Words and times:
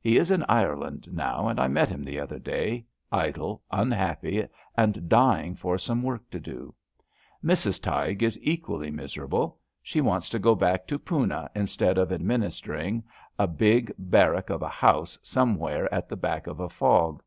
He 0.00 0.16
is 0.16 0.30
in 0.30 0.42
Ireland 0.48 1.08
now, 1.12 1.48
and 1.48 1.60
I 1.60 1.68
met 1.68 1.90
him 1.90 2.02
the 2.02 2.18
other 2.18 2.38
day, 2.38 2.86
idle, 3.12 3.60
unhappy 3.70 4.48
and 4.74 5.06
dying 5.06 5.54
for 5.54 5.76
some 5.76 6.02
work 6.02 6.30
to 6.30 6.40
do. 6.40 6.74
Mrs. 7.44 7.82
Tighe 7.82 8.22
is 8.22 8.38
equally 8.40 8.90
miserable. 8.90 9.58
She 9.82 10.00
wants 10.00 10.30
to 10.30 10.38
go 10.38 10.54
back 10.54 10.86
to 10.86 10.98
Poena 10.98 11.50
instead 11.54 11.98
of 11.98 12.10
administering 12.10 13.04
a 13.38 13.46
big 13.46 13.92
bar 13.98 14.32
rack 14.32 14.48
of 14.48 14.62
a 14.62 14.68
house 14.70 15.18
somewhere 15.22 15.92
at 15.92 16.08
the 16.08 16.16
back 16.16 16.46
of 16.46 16.58
a 16.58 16.70
fog. 16.70 17.22